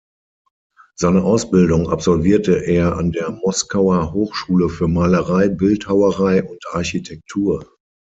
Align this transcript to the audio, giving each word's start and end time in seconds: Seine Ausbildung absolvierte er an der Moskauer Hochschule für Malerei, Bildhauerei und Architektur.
Seine 0.95 1.23
Ausbildung 1.23 1.87
absolvierte 1.91 2.55
er 2.65 2.97
an 2.97 3.11
der 3.11 3.29
Moskauer 3.29 4.13
Hochschule 4.13 4.67
für 4.67 4.87
Malerei, 4.87 5.47
Bildhauerei 5.47 6.41
und 6.43 6.63
Architektur. 6.71 7.67